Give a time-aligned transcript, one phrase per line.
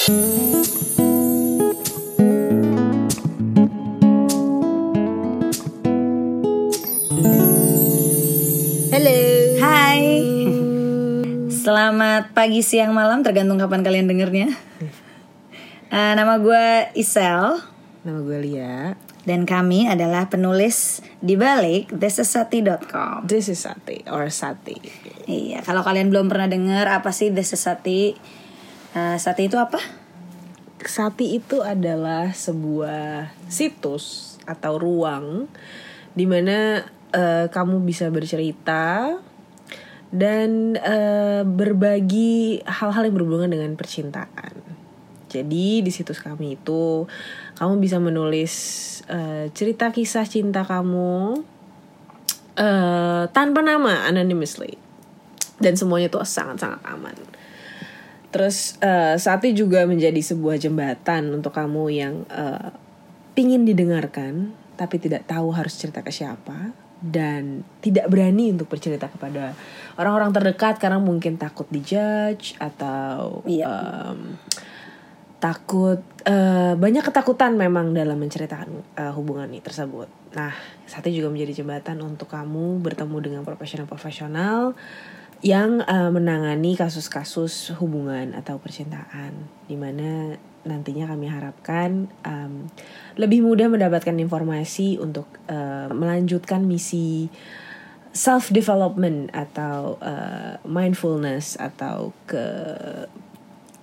[0.00, 0.16] Halo.
[9.60, 10.00] Hai.
[11.52, 14.48] Selamat pagi, siang, malam tergantung kapan kalian dengernya.
[15.90, 17.60] Eh, nama gue Isel
[18.06, 18.94] Nama gue Lia.
[19.26, 23.26] dan kami adalah penulis di balik thisisati.com.
[23.26, 24.78] This is Sati or Sati.
[25.26, 28.14] Iya, kalau kalian belum pernah dengar apa sih This is Sati?
[28.90, 29.78] Eh, Sati itu apa?
[30.82, 35.46] Sati itu adalah sebuah situs atau ruang
[36.18, 36.82] di mana
[37.14, 39.14] eh, kamu bisa bercerita
[40.10, 44.58] dan eh, berbagi hal-hal yang berhubungan dengan percintaan.
[45.30, 47.06] Jadi di situs kami itu
[47.62, 48.54] kamu bisa menulis
[49.06, 51.38] eh, cerita kisah cinta kamu
[52.58, 54.74] eh, tanpa nama anonymously
[55.62, 57.29] dan semuanya tuh sangat-sangat aman.
[58.30, 62.70] Terus eh, Sati juga menjadi sebuah jembatan untuk kamu yang eh,
[63.34, 69.56] pingin didengarkan tapi tidak tahu harus cerita ke siapa dan tidak berani untuk bercerita kepada
[69.96, 73.64] orang-orang terdekat karena mungkin takut dijudge atau Iya.
[74.12, 74.36] em,
[75.40, 78.68] takut eh, banyak ketakutan memang dalam menceritakan
[79.00, 80.08] eh, hubungan ini tersebut.
[80.36, 80.52] Nah,
[80.84, 84.76] Sati juga menjadi jembatan untuk kamu bertemu dengan profesional-profesional
[85.40, 89.32] yang eh, menangani kasus-kasus hubungan atau percintaan,
[89.64, 92.68] di mana nantinya kami harapkan em,
[93.16, 97.32] lebih mudah mendapatkan informasi untuk eh, melanjutkan misi
[98.12, 102.44] self development atau eh, mindfulness atau ke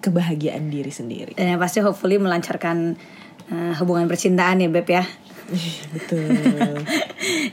[0.00, 1.32] kebahagiaan diri sendiri.
[1.36, 2.94] Dan yang pasti hopefully melancarkan
[3.50, 5.04] eh, hubungan percintaan ya Beb ya.
[5.94, 6.30] Betul.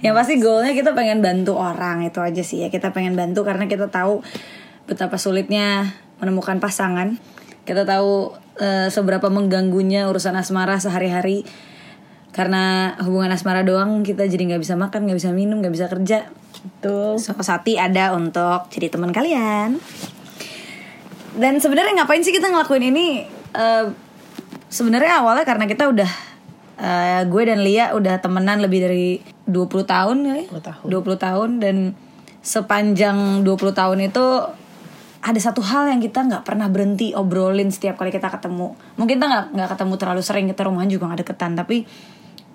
[0.05, 2.69] yang pasti goalnya kita pengen bantu orang itu aja sih ya.
[2.69, 4.21] Kita pengen bantu karena kita tahu
[4.85, 7.17] betapa sulitnya menemukan pasangan.
[7.65, 11.43] Kita tahu eh, seberapa mengganggunya urusan asmara sehari-hari.
[12.31, 16.29] Karena hubungan asmara doang kita jadi nggak bisa makan nggak bisa minum nggak bisa kerja.
[16.57, 17.17] Betul.
[17.17, 19.81] so Sati ada untuk jadi teman kalian.
[21.37, 23.25] Dan sebenarnya ngapain sih kita ngelakuin ini?
[23.53, 23.85] Eh,
[24.69, 26.26] sebenarnya awalnya karena kita udah
[26.77, 29.09] eh, gue dan Lia udah temenan lebih dari
[29.49, 30.83] 20 tahun kali 20 tahun.
[30.85, 31.77] 20 tahun dan
[32.45, 34.25] sepanjang 20 tahun itu
[35.17, 39.27] ada satu hal yang kita nggak pernah berhenti obrolin setiap kali kita ketemu mungkin kita
[39.27, 41.83] nggak nggak ketemu terlalu sering kita rumahan juga nggak deketan tapi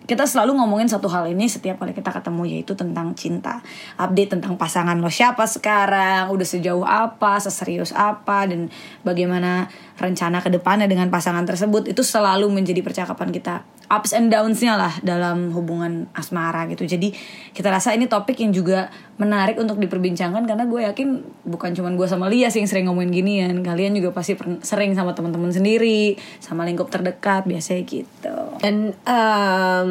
[0.06, 3.62] kita selalu ngomongin satu hal ini setiap kali kita ketemu yaitu tentang cinta.
[3.94, 8.66] Update tentang pasangan lo siapa sekarang udah sejauh apa seserius apa dan
[9.06, 11.86] bagaimana rencana ke depannya dengan pasangan tersebut.
[11.86, 13.62] Itu selalu menjadi percakapan kita.
[13.92, 16.88] Ups and downs-nya lah dalam hubungan asmara gitu.
[16.88, 17.12] Jadi
[17.52, 18.88] kita rasa ini topik yang juga
[19.20, 21.08] menarik untuk diperbincangkan karena gue yakin
[21.44, 23.60] bukan cuma gue sama Lia sih yang sering ngomongin ginian.
[23.60, 24.32] Kalian juga pasti
[24.64, 29.88] sering sama teman-teman sendiri sama lingkup terdekat biasanya gitu Dan em,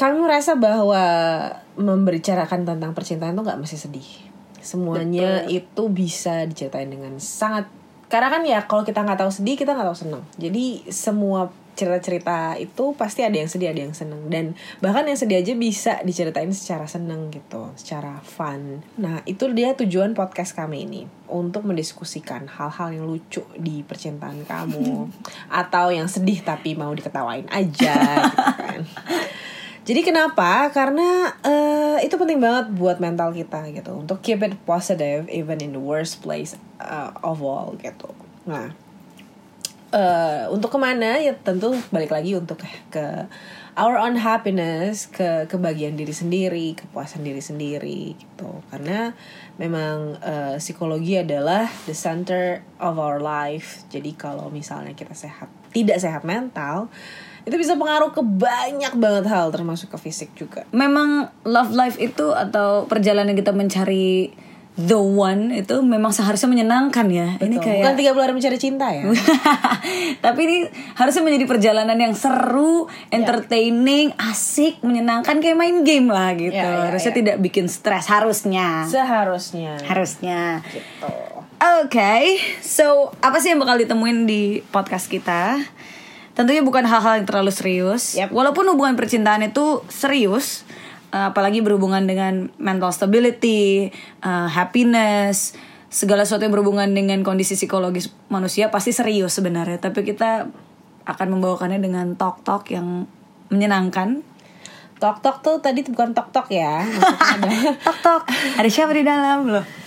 [0.00, 1.04] kami merasa bahwa
[1.76, 4.08] membicarakan tentang percintaan itu nggak mesti sedih.
[4.60, 7.68] Semuanya itu bisa diceritain dengan sangat
[8.10, 10.24] karena kan ya kalau kita nggak tahu sedih kita nggak tahu senang.
[10.40, 14.52] Jadi semua cerita-cerita itu pasti ada yang sedih ada yang seneng dan
[14.84, 18.84] bahkan yang sedih aja bisa diceritain secara seneng gitu, secara fun.
[19.00, 21.02] Nah itu dia tujuan podcast kami ini
[21.32, 25.08] untuk mendiskusikan hal-hal yang lucu di percintaan kamu
[25.64, 27.96] atau yang sedih tapi mau diketawain aja
[28.28, 28.80] gitu kan.
[29.88, 30.68] Jadi kenapa?
[30.70, 35.72] Karena eh, itu penting banget buat mental kita gitu untuk keep it positive even in
[35.72, 38.12] the worst place uh, of all gitu.
[38.44, 38.76] Nah,
[39.90, 43.26] eh untuk ke mana ya tentu balik lagi untuk ke
[43.78, 48.62] our own happiness, ke kebahagiaan diri sendiri, kepuasan diri sendiri gitu.
[48.68, 49.14] Karena
[49.56, 53.86] memang eh, psikologi adalah the center of our life.
[53.88, 56.90] Jadi kalau misalnya kita sehat, tidak sehat mental,
[57.48, 60.68] itu bisa pengaruh ke banyak banget hal termasuk ke fisik juga.
[60.76, 64.30] memang love life itu atau perjalanan kita mencari
[64.78, 67.66] the one itu memang seharusnya menyenangkan ya ini Betul.
[67.66, 69.02] kayak bukan 30 hari mencari cinta ya.
[70.24, 70.56] tapi ini
[70.94, 76.54] harusnya menjadi perjalanan yang seru, entertaining, asik, menyenangkan kayak main game lah gitu.
[76.54, 77.18] Ya, ya, harusnya ya.
[77.18, 78.86] tidak bikin stres harusnya.
[78.86, 79.82] Seharusnya.
[79.84, 80.62] harusnya.
[80.70, 81.10] Gitu.
[81.84, 85.60] Oke, so apa sih yang bakal ditemuin di podcast kita?
[86.32, 88.16] Tentunya bukan hal-hal yang terlalu serius.
[88.16, 88.32] Yap.
[88.32, 90.64] Walaupun hubungan percintaan itu serius,
[91.10, 93.90] eh, apalagi berhubungan dengan mental stability,
[94.22, 95.58] eh, happiness,
[95.90, 99.82] segala sesuatu yang berhubungan dengan kondisi psikologis manusia pasti serius sebenarnya.
[99.82, 100.46] Tapi kita
[101.04, 103.10] akan membawakannya dengan talk-talk yang
[103.50, 104.22] menyenangkan.
[105.00, 106.84] Tok tok tuh tadi bukan tok tok ya.
[106.84, 108.22] Maksudnya ada Tok-tok,
[108.60, 109.79] ada siapa di dalam loh?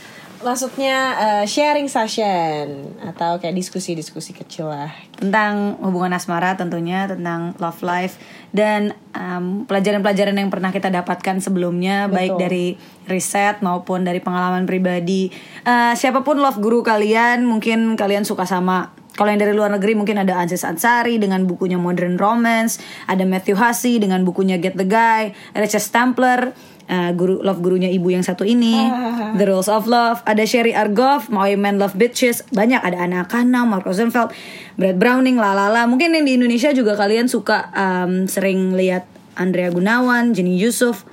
[0.44, 4.92] Maksudnya eh, sharing session atau kayak diskusi-diskusi kecil lah.
[5.18, 8.20] tentang hubungan asmara tentunya tentang love life
[8.52, 12.76] dan um, pelajaran-pelajaran yang pernah kita dapatkan sebelumnya baik dari
[13.08, 15.32] riset maupun dari pengalaman pribadi.
[15.64, 19.94] Eh, siapa pun love guru kalian mungkin kalian suka sama kalau yang dari luar negeri
[19.94, 24.90] mungkin ada Aziz Ansari dengan bukunya Modern Romance ada Matthew Hussey dengan bukunya Get the
[24.90, 26.58] Guy Richard Stampler
[26.88, 28.76] eh, guru love gurunya ibu yang satu ini.
[29.34, 33.66] The Rules of Love ada Sherry Argov My Men Love Bitches banyak ada Anna Kana
[33.66, 34.30] Mark Rosenfeld
[34.78, 40.38] Brad Browning lalala mungkin yang di Indonesia juga kalian suka um, sering lihat Andrea Gunawan
[40.38, 41.08] Jenny Yusuf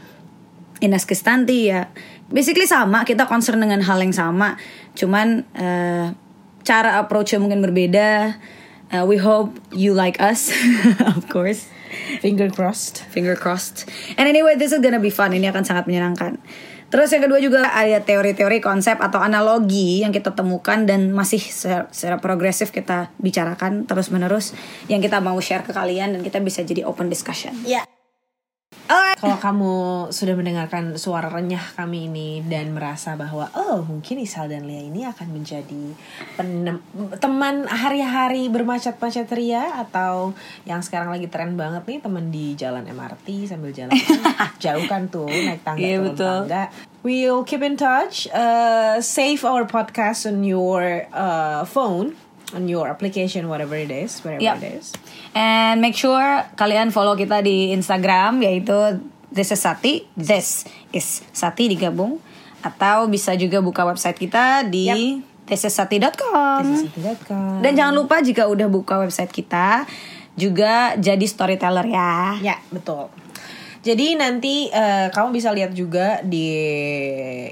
[0.81, 1.93] Ines Kistanti ya.
[2.31, 4.57] Basically sama kita concern dengan hal yang sama.
[4.97, 6.07] Cuman eh,
[6.65, 8.39] cara approachnya mungkin berbeda
[8.91, 10.51] Eh, we hope you like us
[11.17, 11.71] of course.
[12.23, 13.07] Finger crossed.
[13.11, 13.87] finger crossed.
[14.19, 15.31] And anyway this is gonna be fun.
[15.31, 16.43] Ini akan sangat menyenangkan.
[16.91, 21.87] Terus yang kedua juga ada teori-teori konsep atau analogi yang kita temukan dan masih secara,
[21.95, 24.59] secara progresif kita bicarakan terus menerus
[24.91, 27.55] yang kita mau share ke kalian dan kita bisa jadi open discussion
[28.91, 29.15] Ya.
[29.15, 29.73] Kalau kamu
[30.11, 35.05] sudah mendengarkan suara renyah kami ini dan merasa bahwa oh mungkin Isal dan Lia ini
[35.05, 35.95] akan menjadi
[36.35, 36.83] penem-
[37.17, 40.35] teman hari-hari bermacet-macet ria atau
[40.65, 43.95] yang sekarang lagi tren banget nih teman di jalan MRT sambil jalan
[44.65, 46.27] jauh kan tuh naik tangga Iya, turun betul.
[46.49, 46.63] tangga.
[47.01, 48.29] We'll keep in touch.
[48.29, 52.13] Uh, save our podcast on your uh, phone,
[52.53, 54.57] on your application, whatever it is, wherever Yep.
[54.61, 54.87] it is.
[55.33, 59.01] And make sure kalian follow kita di Instagram yaitu
[59.31, 62.19] This is Sati, This is Sati digabung
[62.61, 66.63] atau bisa juga buka website kita di thisissati.com.
[66.67, 67.63] Sisi.com.
[67.63, 69.87] Dan jangan lupa jika udah buka website kita
[70.35, 72.39] juga jadi storyteller ya.
[72.43, 73.07] Ya, betul.
[73.81, 76.53] Jadi nanti eh, kamu bisa lihat juga di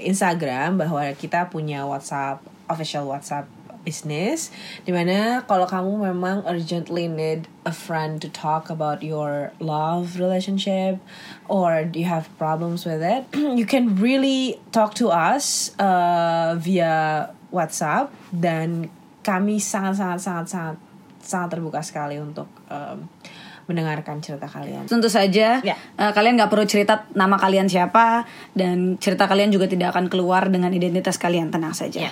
[0.05, 3.49] Instagram bahwa kita punya WhatsApp official WhatsApp
[3.81, 4.51] business
[4.83, 10.99] di mana kalau kamu memang urgently need a friend to talk about your love relationship
[11.47, 13.23] or do you have problems with it
[13.59, 20.77] you can really talk to us uh, via WhatsApp dan kami sangat sangat sangat sangat
[21.19, 23.09] sangat terbuka sekali untuk um,
[23.65, 25.77] mendengarkan cerita kalian Tentu saja Ya.
[25.77, 28.25] eh, kalian nggak perlu cerita nama kalian siapa
[28.57, 32.09] dan cerita kalian juga tidak akan keluar dengan identitas kalian tenang saja.
[32.09, 32.11] Ya.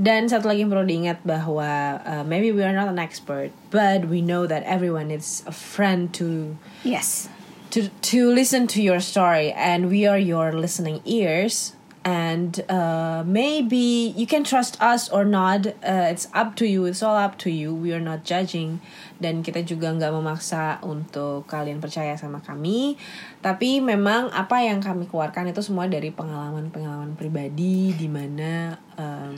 [0.00, 4.08] Dan satu lagi yang perlu diingat bahwa uh, maybe we are not an expert, but
[4.08, 6.56] we know that everyone is a friend to
[6.88, 7.28] Yes.
[7.76, 11.76] to to listen to your story, and we are your listening ears.
[12.00, 15.68] And uh, maybe you can trust us or not.
[15.84, 16.88] Uh, it's up to you.
[16.88, 17.76] It's all up to you.
[17.76, 18.80] We are not judging,
[19.20, 22.96] dan kita juga nggak memaksa untuk kalian percaya sama kami.
[23.44, 29.36] Tapi memang apa yang kami keluarkan itu semua dari pengalaman-pengalaman pribadi, di mana um,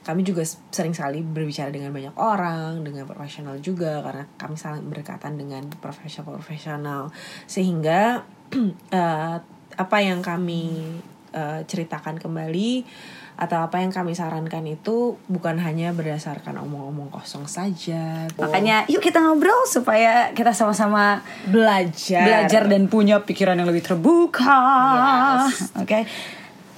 [0.00, 0.40] kami juga
[0.72, 7.12] sering sekali berbicara dengan banyak orang, dengan profesional juga karena kami saling berdekatan dengan profesional-profesional
[7.44, 8.24] sehingga
[8.96, 9.36] eh,
[9.76, 10.96] apa yang kami
[11.36, 12.84] eh, ceritakan kembali
[13.40, 18.28] atau apa yang kami sarankan itu bukan hanya berdasarkan omong-omong kosong saja.
[18.36, 22.20] Makanya yuk kita ngobrol supaya kita sama-sama belajar.
[22.20, 24.60] belajar dan punya pikiran yang lebih terbuka.
[25.48, 25.72] Yes.
[25.72, 26.04] Oke.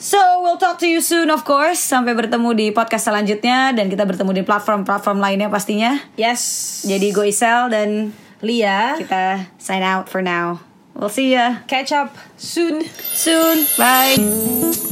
[0.03, 1.79] So we'll talk to you soon of course.
[1.79, 6.03] Sampai bertemu di podcast selanjutnya dan kita bertemu di platform-platform lainnya pastinya.
[6.19, 6.83] Yes.
[6.83, 8.11] Jadi gue Isel dan
[8.43, 10.59] Lia, kita sign out for now.
[10.99, 12.83] We'll see ya catch up soon.
[13.15, 13.63] soon.
[13.79, 14.92] Bye.